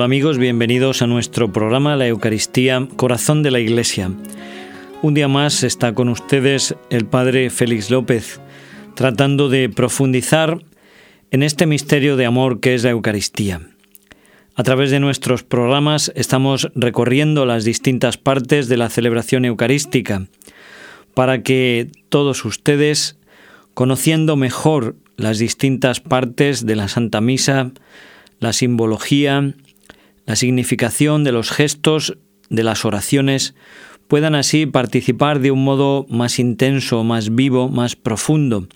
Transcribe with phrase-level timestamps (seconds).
[0.00, 4.10] Hola amigos, bienvenidos a nuestro programa La Eucaristía, Corazón de la Iglesia.
[5.02, 8.40] Un día más está con ustedes el Padre Félix López,
[8.94, 10.64] tratando de profundizar
[11.30, 13.60] en este misterio de amor que es la Eucaristía.
[14.54, 20.28] A través de nuestros programas estamos recorriendo las distintas partes de la celebración eucarística
[21.12, 23.18] para que todos ustedes,
[23.74, 27.72] conociendo mejor las distintas partes de la Santa Misa,
[28.38, 29.52] la simbología,
[30.30, 32.16] la significación de los gestos,
[32.50, 33.56] de las oraciones,
[34.06, 38.68] puedan así participar de un modo más intenso, más vivo, más profundo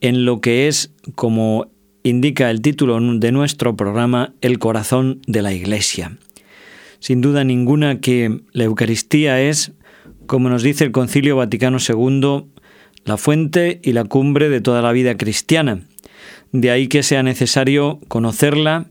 [0.00, 1.70] en lo que es, como
[2.02, 6.16] indica el título de nuestro programa, el corazón de la Iglesia.
[6.98, 9.72] Sin duda ninguna que la Eucaristía es,
[10.24, 12.46] como nos dice el Concilio Vaticano II,
[13.04, 15.82] la fuente y la cumbre de toda la vida cristiana.
[16.52, 18.86] De ahí que sea necesario conocerla,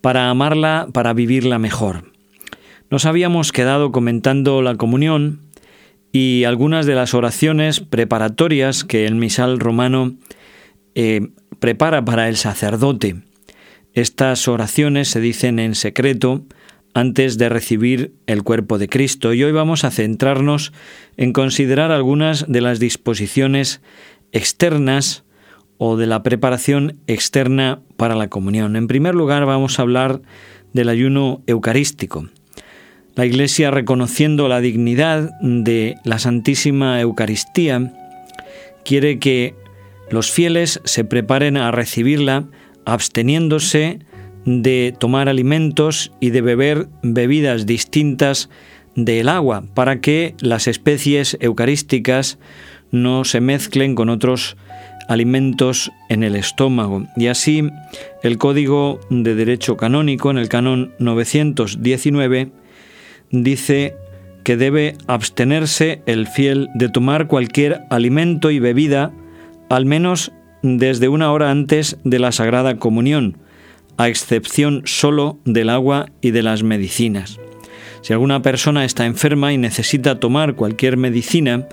[0.00, 2.12] para amarla, para vivirla mejor.
[2.90, 5.40] Nos habíamos quedado comentando la comunión
[6.12, 10.14] y algunas de las oraciones preparatorias que el misal romano
[10.94, 11.28] eh,
[11.60, 13.22] prepara para el sacerdote.
[13.94, 16.44] Estas oraciones se dicen en secreto
[16.94, 20.72] antes de recibir el cuerpo de Cristo y hoy vamos a centrarnos
[21.16, 23.80] en considerar algunas de las disposiciones
[24.32, 25.24] externas
[25.82, 28.76] o de la preparación externa para la comunión.
[28.76, 30.20] En primer lugar vamos a hablar
[30.74, 32.28] del ayuno eucarístico.
[33.14, 37.94] La Iglesia, reconociendo la dignidad de la Santísima Eucaristía,
[38.84, 39.54] quiere que
[40.10, 42.44] los fieles se preparen a recibirla
[42.84, 44.00] absteniéndose
[44.44, 48.50] de tomar alimentos y de beber bebidas distintas
[48.96, 52.38] del agua, para que las especies eucarísticas
[52.90, 54.58] no se mezclen con otros
[56.08, 57.06] en el estómago.
[57.16, 57.68] Y así
[58.22, 62.52] el Código de Derecho Canónico en el canon 919
[63.30, 63.96] dice
[64.44, 69.12] que debe abstenerse el fiel de tomar cualquier alimento y bebida
[69.68, 73.38] al menos desde una hora antes de la Sagrada Comunión,
[73.96, 77.40] a excepción solo del agua y de las medicinas.
[78.02, 81.68] Si alguna persona está enferma y necesita tomar cualquier medicina,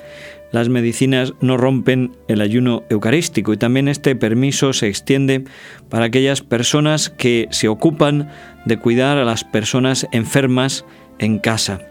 [0.52, 5.44] las medicinas no rompen el ayuno eucarístico y también este permiso se extiende
[5.90, 8.30] para aquellas personas que se ocupan
[8.66, 10.86] de cuidar a las personas enfermas
[11.20, 11.82] en casa.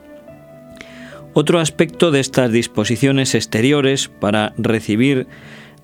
[1.34, 5.26] Otro aspecto de estas disposiciones exteriores para recibir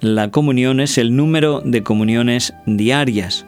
[0.01, 3.45] la comunión es el número de comuniones diarias.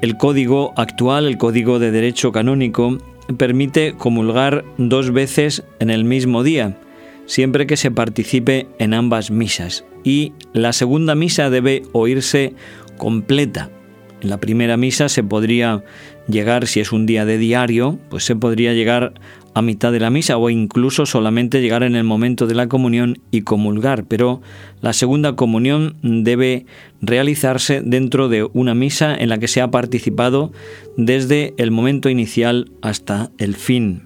[0.00, 2.98] El código actual, el código de derecho canónico,
[3.36, 6.78] permite comulgar dos veces en el mismo día,
[7.26, 9.84] siempre que se participe en ambas misas.
[10.04, 12.54] Y la segunda misa debe oírse
[12.96, 13.70] completa.
[14.22, 15.82] En la primera misa se podría
[16.28, 19.14] llegar, si es un día de diario, pues se podría llegar
[19.54, 23.20] a mitad de la misa o incluso solamente llegar en el momento de la comunión
[23.30, 24.42] y comulgar, pero
[24.82, 26.66] la segunda comunión debe
[27.00, 30.52] realizarse dentro de una misa en la que se ha participado
[30.98, 34.02] desde el momento inicial hasta el fin.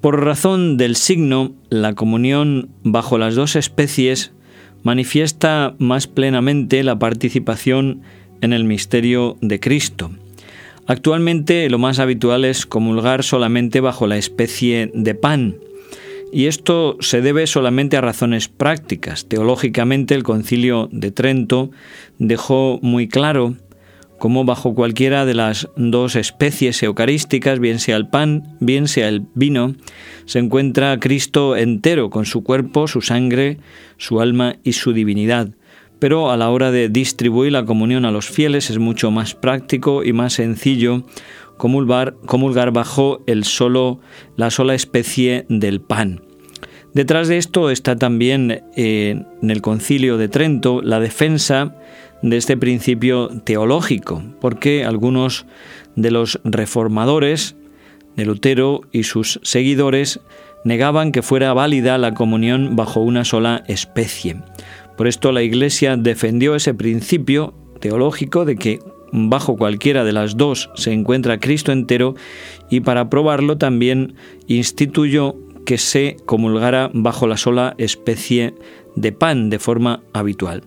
[0.00, 4.32] Por razón del signo, la comunión bajo las dos especies
[4.82, 8.02] manifiesta más plenamente la participación
[8.40, 10.10] en el misterio de Cristo.
[10.86, 15.56] Actualmente lo más habitual es comulgar solamente bajo la especie de pan,
[16.32, 19.26] y esto se debe solamente a razones prácticas.
[19.26, 21.70] Teológicamente el concilio de Trento
[22.18, 23.54] dejó muy claro
[24.22, 29.26] como bajo cualquiera de las dos especies eucarísticas, bien sea el pan, bien sea el
[29.34, 29.74] vino,
[30.26, 33.58] se encuentra Cristo entero, con su cuerpo, su sangre,
[33.96, 35.48] su alma y su divinidad.
[35.98, 40.04] Pero a la hora de distribuir la comunión a los fieles es mucho más práctico
[40.04, 41.02] y más sencillo
[41.56, 43.98] comulgar, bajo el solo,
[44.36, 46.22] la sola especie del pan.
[46.94, 51.74] Detrás de esto está también eh, en el concilio de Trento la defensa
[52.22, 55.46] de este principio teológico, porque algunos
[55.96, 57.56] de los reformadores
[58.16, 60.20] de Lutero y sus seguidores
[60.64, 64.36] negaban que fuera válida la comunión bajo una sola especie.
[64.96, 68.78] Por esto la Iglesia defendió ese principio teológico de que
[69.12, 72.14] bajo cualquiera de las dos se encuentra Cristo entero
[72.70, 74.14] y para probarlo también
[74.46, 75.36] instituyó
[75.66, 78.54] que se comulgara bajo la sola especie
[78.96, 80.62] de pan de forma habitual.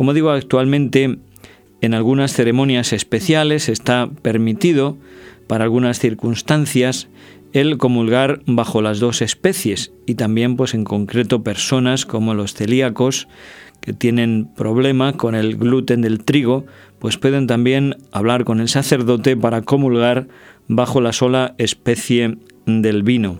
[0.00, 1.18] Como digo, actualmente
[1.82, 4.96] en algunas ceremonias especiales está permitido,
[5.46, 7.08] para algunas circunstancias,
[7.52, 13.28] el comulgar bajo las dos especies y también pues en concreto personas como los celíacos
[13.82, 16.64] que tienen problema con el gluten del trigo,
[16.98, 20.28] pues pueden también hablar con el sacerdote para comulgar
[20.66, 23.38] bajo la sola especie del vino.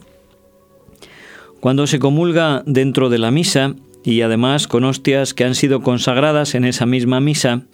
[1.60, 6.54] Cuando se comulga dentro de la misa, y además con hostias que han sido consagradas
[6.54, 7.64] en esa misma misa,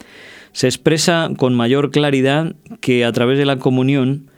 [0.52, 4.30] se expresa con mayor claridad que a través de la comunión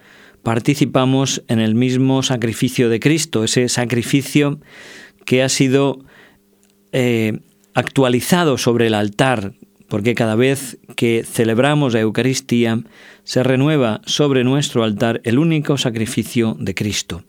[0.43, 4.61] participamos en el mismo sacrificio de Cristo, ese sacrificio
[5.25, 6.05] que ha sido
[6.93, 7.41] eh,
[7.75, 9.53] actualizado sobre el altar,
[9.89, 12.81] porque cada vez que celebramos la Eucaristía
[13.25, 17.25] se renueva sobre nuestro altar el único sacrificio de Cristo.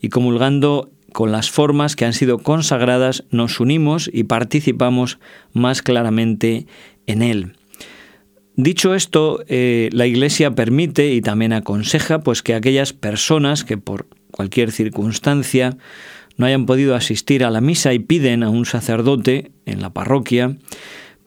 [0.00, 5.20] Y comulgando con las formas que han sido consagradas, nos unimos y participamos
[5.52, 6.66] más claramente
[7.06, 7.52] en él.
[8.56, 14.08] Dicho esto, eh, la Iglesia permite y también aconseja pues que aquellas personas que por
[14.32, 15.76] cualquier circunstancia
[16.36, 20.56] no hayan podido asistir a la misa y piden a un sacerdote en la parroquia,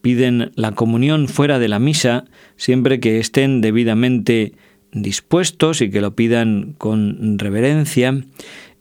[0.02, 2.26] piden la comunión fuera de la misa,
[2.58, 4.52] siempre que estén debidamente
[4.92, 8.22] dispuestos y que lo pidan con reverencia,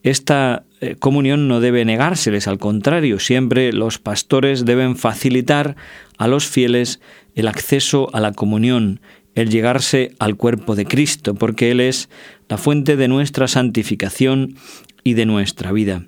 [0.02, 0.65] esta
[0.99, 5.76] comunión no debe negárseles, al contrario, siempre los pastores deben facilitar
[6.19, 7.00] a los fieles
[7.34, 9.00] el acceso a la comunión,
[9.34, 12.08] el llegarse al cuerpo de Cristo, porque Él es
[12.49, 14.56] la fuente de nuestra santificación
[15.05, 16.02] y de nuestra vida.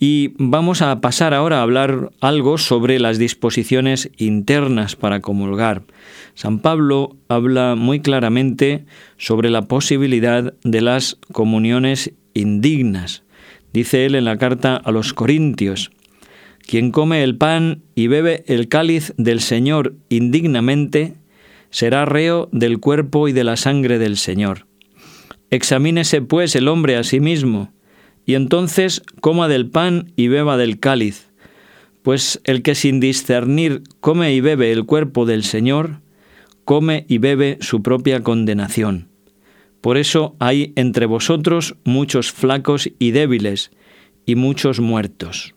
[0.00, 5.82] Y vamos a pasar ahora a hablar algo sobre las disposiciones internas para comulgar.
[6.34, 8.84] San Pablo habla muy claramente
[9.16, 13.24] sobre la posibilidad de las comuniones indignas.
[13.72, 15.90] Dice él en la carta a los Corintios,
[16.66, 21.14] quien come el pan y bebe el cáliz del Señor indignamente,
[21.70, 24.66] será reo del cuerpo y de la sangre del Señor.
[25.50, 27.72] Examínese pues el hombre a sí mismo,
[28.26, 31.28] y entonces coma del pan y beba del cáliz,
[32.02, 36.00] pues el que sin discernir come y bebe el cuerpo del Señor,
[36.64, 39.07] come y bebe su propia condenación.
[39.80, 43.70] Por eso hay entre vosotros muchos flacos y débiles,
[44.26, 45.54] y muchos muertos.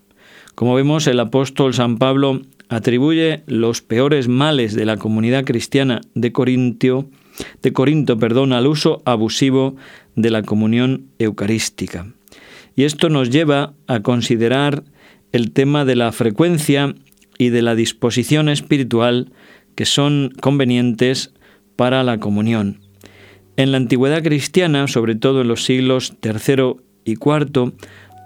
[0.55, 6.31] Como vemos, el apóstol San Pablo atribuye los peores males de la comunidad cristiana de
[6.31, 7.09] Corintio,
[7.61, 9.75] de Corinto, perdón, al uso abusivo
[10.15, 12.13] de la comunión eucarística.
[12.75, 14.85] Y esto nos lleva a considerar
[15.33, 16.95] el tema de la frecuencia
[17.37, 19.33] y de la disposición espiritual
[19.75, 21.33] que son convenientes
[21.75, 22.79] para la comunión.
[23.57, 26.75] En la antigüedad cristiana, sobre todo en los siglos III
[27.05, 27.73] y IV,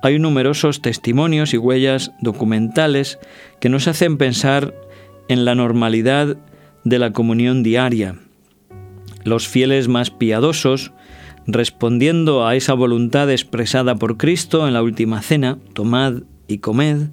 [0.03, 3.17] hay numerosos testimonios y huellas documentales
[3.59, 4.73] que nos hacen pensar
[5.27, 6.37] en la normalidad
[6.83, 8.15] de la comunión diaria.
[9.23, 10.91] Los fieles más piadosos
[11.47, 17.07] respondiendo a esa voluntad expresada por Cristo en la última cena, tomad y comed,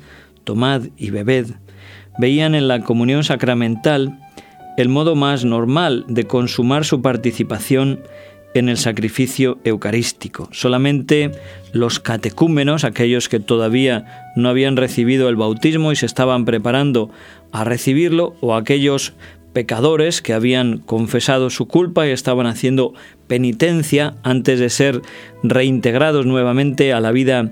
[0.44, 1.46] tomad y bebed,
[2.18, 4.18] veían en la comunión sacramental
[4.76, 8.00] el modo más normal de consumar su participación
[8.54, 10.48] en el sacrificio eucarístico.
[10.52, 11.32] Solamente
[11.72, 17.10] los catecúmenos, aquellos que todavía no habían recibido el bautismo y se estaban preparando
[17.50, 19.14] a recibirlo, o aquellos
[19.52, 22.94] pecadores que habían confesado su culpa y estaban haciendo
[23.26, 25.02] penitencia antes de ser
[25.42, 27.50] reintegrados nuevamente a la vida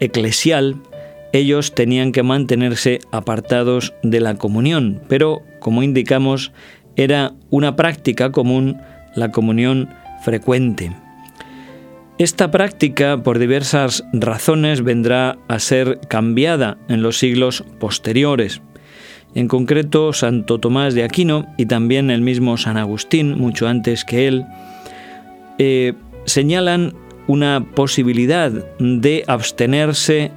[0.00, 0.76] eclesial,
[1.32, 6.52] ellos tenían que mantenerse apartados de la comunión, pero como indicamos,
[6.96, 8.78] era una práctica común
[9.14, 9.88] la comunión
[10.22, 10.92] frecuente.
[12.18, 18.60] Esta práctica, por diversas razones, vendrá a ser cambiada en los siglos posteriores.
[19.34, 24.26] En concreto, Santo Tomás de Aquino y también el mismo San Agustín, mucho antes que
[24.26, 24.46] él,
[25.58, 25.92] eh,
[26.24, 26.94] señalan
[27.28, 30.32] una posibilidad de abstenerse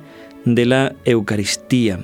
[0.45, 1.99] de la Eucaristía.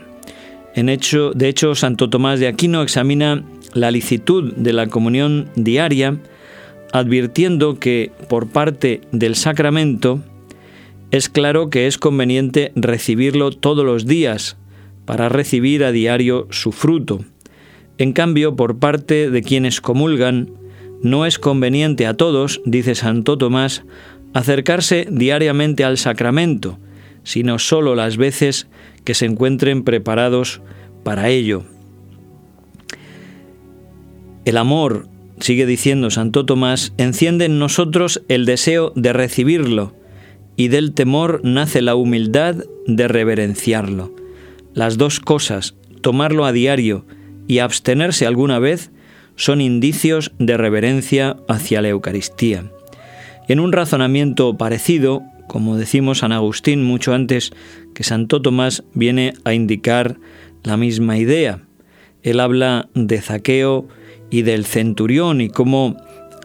[0.75, 6.17] En hecho, de hecho, Santo Tomás de Aquino examina la licitud de la comunión diaria,
[6.94, 10.22] advirtiendo que por parte del sacramento
[11.12, 14.58] es claro que es conveniente recibirlo todos los días
[15.06, 17.24] para recibir a diario su fruto.
[17.98, 20.51] En cambio, por parte de quienes comulgan,
[21.01, 23.84] no es conveniente a todos, dice Santo Tomás,
[24.34, 26.77] acercarse diariamente al sacramento,
[27.28, 28.68] sino sólo las veces
[29.04, 30.62] que se encuentren preparados
[31.04, 31.66] para ello.
[34.46, 35.10] El amor,
[35.42, 39.94] sigue diciendo Santo Tomás, enciende en nosotros el deseo de recibirlo,
[40.56, 42.56] y del temor nace la humildad
[42.88, 44.16] de reverenciarlo.
[44.74, 47.06] Las dos cosas, tomarlo a diario
[47.46, 48.90] y abstenerse alguna vez,
[49.36, 52.72] son indicios de reverencia hacia la Eucaristía.
[53.50, 57.51] En un razonamiento parecido, como decimos San Agustín mucho antes
[57.94, 60.20] que Santo Tomás viene a indicar
[60.63, 61.63] la misma idea.
[62.24, 63.88] Él habla de Zaqueo
[64.30, 65.98] y del centurión y cómo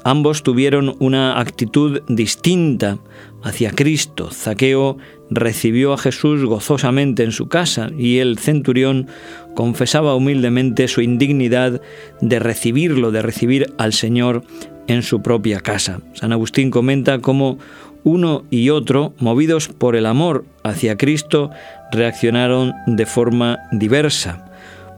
[0.05, 2.99] ambos tuvieron una actitud distinta
[3.43, 4.31] hacia Cristo.
[4.31, 4.99] Zaqueo
[5.31, 9.09] recibió a Jesús gozosamente en su casa y el centurión
[9.55, 11.81] confesaba humildemente su indignidad
[12.21, 14.45] de recibirlo, de recibir al Señor
[14.87, 16.01] en su propia casa.
[16.15, 17.59] San Agustín comenta cómo
[18.05, 21.51] uno y otro, movidos por el amor hacia Cristo,
[21.93, 24.51] reaccionaron de forma diversa.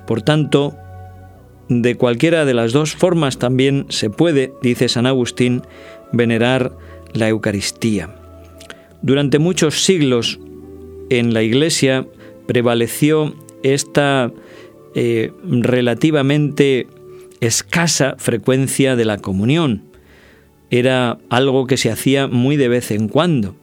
[0.07, 0.75] Por tanto,
[1.69, 5.63] de cualquiera de las dos formas también se puede, dice San Agustín,
[6.13, 6.73] venerar
[7.13, 8.11] la Eucaristía.
[9.03, 10.39] Durante muchos siglos
[11.11, 12.07] en la Iglesia
[12.47, 14.31] prevaleció esta
[14.95, 16.87] eh, relativamente
[17.41, 19.83] escasa frecuencia de la comunión.
[20.75, 23.55] Era algo que se hacía muy de vez en cuando,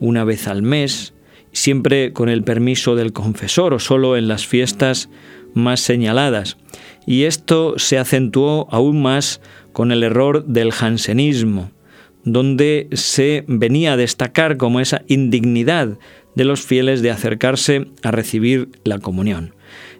[0.00, 1.12] una vez al mes,
[1.52, 5.10] siempre con el permiso del confesor o solo en las fiestas
[5.52, 6.56] más señaladas.
[7.04, 9.42] Y esto se acentuó aún más
[9.74, 11.72] con el error del jansenismo,
[12.24, 15.98] donde se venía a destacar como esa indignidad
[16.36, 19.54] de los fieles de acercarse a recibir la comunión.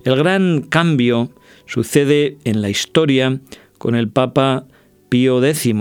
[0.07, 1.31] El gran cambio
[1.67, 3.41] sucede en la historia
[3.77, 4.65] con el Papa
[5.11, 5.75] Pío X,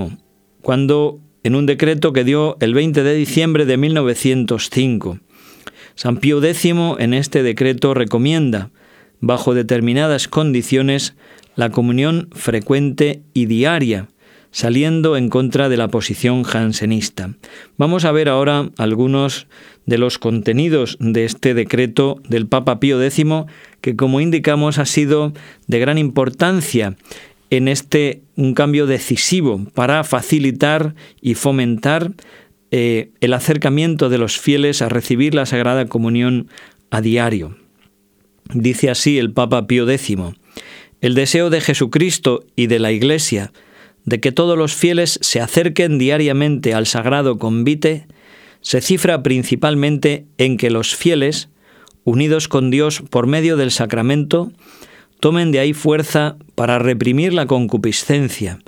[0.66, 5.20] cuando en un decreto que dio el 20 de diciembre de 1905,
[5.94, 6.66] San Pío X
[6.98, 8.72] en este decreto recomienda,
[9.20, 11.14] bajo determinadas condiciones,
[11.56, 14.08] la comunión frecuente y diaria,
[14.50, 17.36] saliendo en contra de la posición jansenista.
[17.78, 19.46] Vamos a ver ahora algunos
[19.86, 23.24] de los contenidos de este decreto del Papa Pío X,
[23.82, 25.32] que como indicamos ha sido
[25.68, 26.96] de gran importancia
[27.50, 32.12] en este un cambio decisivo para facilitar y fomentar
[32.72, 36.48] eh, el acercamiento de los fieles a recibir la Sagrada Comunión
[36.90, 37.58] a diario.
[38.54, 40.18] Dice así el Papa Pío X,
[41.02, 43.52] el deseo de Jesucristo y de la Iglesia
[44.06, 48.06] de que todos los fieles se acerquen diariamente al sagrado convite
[48.66, 51.50] se cifra principalmente en que los fieles,
[52.04, 54.52] unidos con Dios por medio del sacramento,
[55.20, 58.60] tomen de ahí fuerza para reprimir la concupiscencia,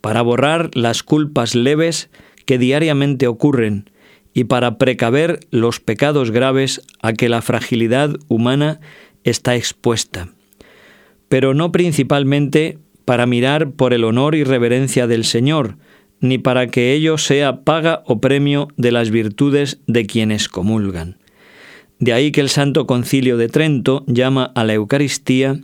[0.00, 2.10] para borrar las culpas leves
[2.46, 3.90] que diariamente ocurren
[4.34, 8.80] y para precaver los pecados graves a que la fragilidad humana
[9.22, 10.28] está expuesta,
[11.28, 15.76] pero no principalmente para mirar por el honor y reverencia del Señor,
[16.20, 21.18] ni para que ello sea paga o premio de las virtudes de quienes comulgan.
[22.04, 25.58] De ahí que el Santo Concilio de Trento llama a la Eucaristía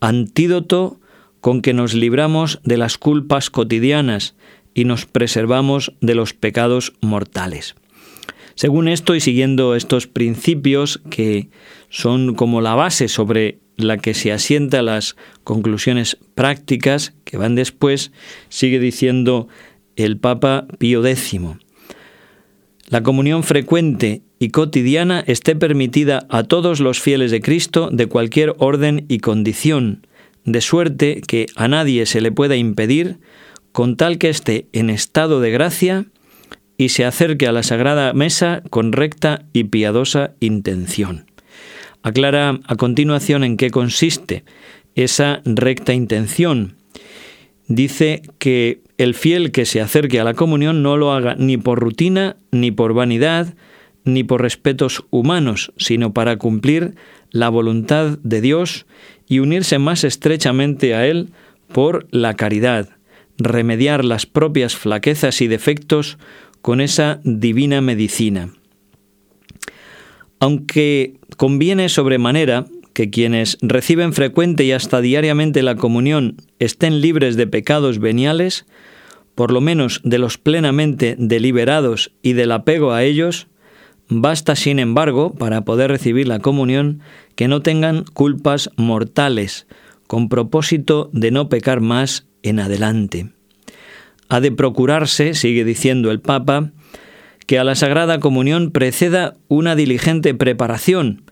[0.00, 0.98] antídoto
[1.40, 4.34] con que nos libramos de las culpas cotidianas
[4.74, 7.76] y nos preservamos de los pecados mortales.
[8.56, 11.50] Según esto y siguiendo estos principios que
[11.88, 15.14] son como la base sobre la que se asienta las
[15.44, 18.10] conclusiones prácticas que van después,
[18.48, 19.46] sigue diciendo
[19.94, 21.40] el Papa Pío X.
[22.88, 28.54] La comunión frecuente y cotidiana esté permitida a todos los fieles de Cristo de cualquier
[28.58, 30.06] orden y condición,
[30.44, 33.18] de suerte que a nadie se le pueda impedir,
[33.72, 36.06] con tal que esté en estado de gracia
[36.78, 41.26] y se acerque a la Sagrada Mesa con recta y piadosa intención.
[42.02, 44.44] Aclara a continuación en qué consiste
[44.94, 46.76] esa recta intención.
[47.68, 51.80] Dice que el fiel que se acerque a la comunión no lo haga ni por
[51.80, 53.54] rutina, ni por vanidad,
[54.06, 56.94] ni por respetos humanos, sino para cumplir
[57.30, 58.86] la voluntad de Dios
[59.28, 61.30] y unirse más estrechamente a Él
[61.72, 62.88] por la caridad,
[63.36, 66.16] remediar las propias flaquezas y defectos
[66.62, 68.50] con esa divina medicina.
[70.38, 77.46] Aunque conviene sobremanera que quienes reciben frecuente y hasta diariamente la comunión estén libres de
[77.46, 78.66] pecados veniales,
[79.34, 83.48] por lo menos de los plenamente deliberados y del apego a ellos,
[84.08, 87.00] basta sin embargo, para poder recibir la comunión,
[87.34, 89.66] que no tengan culpas mortales,
[90.06, 93.30] con propósito de no pecar más en adelante.
[94.28, 96.72] Ha de procurarse, sigue diciendo el Papa,
[97.46, 101.22] que a la Sagrada Comunión preceda una diligente preparación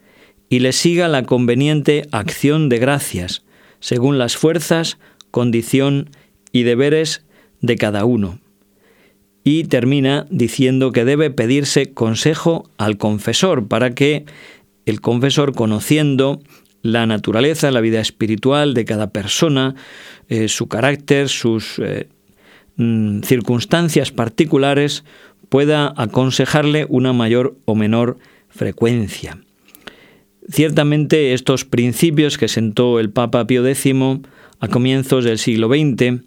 [0.49, 3.45] y le siga la conveniente acción de gracias,
[3.81, 4.99] según las fuerzas,
[5.31, 6.11] condición
[6.53, 7.25] y deberes
[7.61, 8.39] de cada uno.
[9.45, 14.25] Y termina diciendo que debe pedirse consejo al confesor para que
[14.87, 16.41] el confesor, conociendo
[16.83, 19.75] la naturaleza, la vida espiritual de cada persona,
[20.29, 22.09] eh, su carácter, sus eh,
[22.77, 25.05] mm, circunstancias particulares,
[25.49, 29.39] pueda aconsejarle una mayor o menor frecuencia.
[30.49, 33.95] Ciertamente estos principios que sentó el Papa Pío X
[34.61, 36.23] a comienzos del siglo XX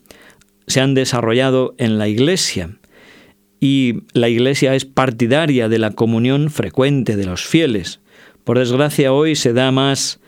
[0.66, 2.78] se han desarrollado en la Iglesia
[3.60, 8.00] y la Iglesia es partidaria de la comunión frecuente de los fieles.
[8.44, 10.20] Por desgracia hoy se da más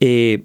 [0.00, 0.44] eh,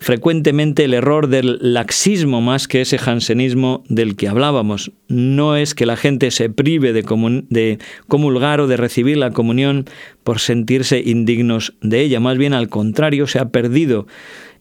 [0.00, 4.92] frecuentemente el error del laxismo más que ese jansenismo del que hablábamos.
[5.08, 9.84] No es que la gente se prive de, comulgar o de recibir la comunión
[10.24, 14.06] por sentirse indignos de ella, más bien al contrario, se ha perdido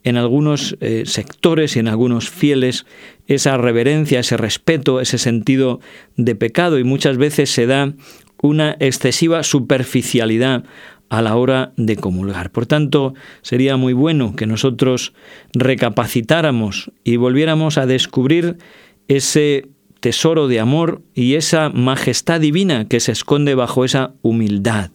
[0.04, 2.86] en algunos eh, sectores y en algunos fieles
[3.30, 5.80] esa reverencia, ese respeto, ese sentido
[6.18, 7.94] de pecado y muchas veces se da
[8.42, 10.64] una excesiva superficialidad
[11.10, 12.52] a la hora de comulgar.
[12.52, 15.14] Por tanto, sería muy bueno que nosotros
[15.54, 18.58] recapacitáramos y volviéramos a descubrir
[19.08, 19.68] ese
[20.00, 24.92] tesoro de amor y esa majestad divina que se esconde bajo esa humildad.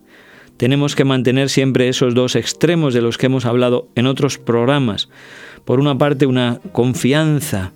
[0.57, 5.09] Tenemos que mantener siempre esos dos extremos de los que hemos hablado en otros programas.
[5.64, 7.73] Por una parte, una confianza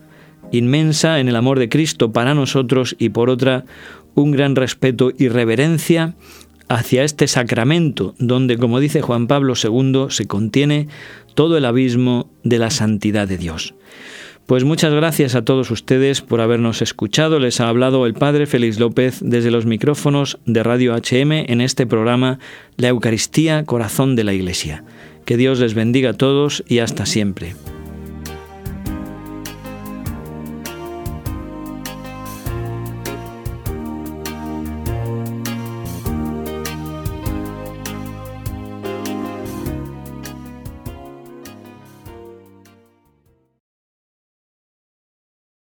[0.52, 3.64] inmensa en el amor de Cristo para nosotros y por otra,
[4.14, 6.14] un gran respeto y reverencia
[6.68, 10.88] hacia este sacramento, donde, como dice Juan Pablo II, se contiene
[11.34, 13.74] todo el abismo de la santidad de Dios.
[14.48, 17.38] Pues muchas gracias a todos ustedes por habernos escuchado.
[17.38, 21.86] Les ha hablado el Padre Félix López desde los micrófonos de Radio HM en este
[21.86, 22.38] programa
[22.78, 24.84] La Eucaristía, Corazón de la Iglesia.
[25.26, 27.56] Que Dios les bendiga a todos y hasta siempre.